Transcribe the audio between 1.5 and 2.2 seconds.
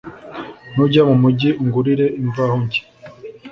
ungurire